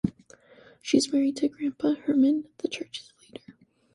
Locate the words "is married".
0.97-1.37